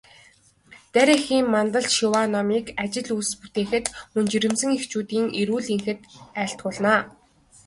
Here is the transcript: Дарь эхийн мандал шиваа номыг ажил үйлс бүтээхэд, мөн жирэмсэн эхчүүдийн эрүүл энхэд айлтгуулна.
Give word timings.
Дарь 0.93 1.11
эхийн 1.17 1.45
мандал 1.55 1.85
шиваа 1.95 2.25
номыг 2.35 2.65
ажил 2.83 3.07
үйлс 3.15 3.31
бүтээхэд, 3.41 3.85
мөн 4.13 4.25
жирэмсэн 4.31 4.69
эхчүүдийн 4.77 5.27
эрүүл 5.41 5.67
энхэд 5.75 5.99
айлтгуулна. 6.41 6.95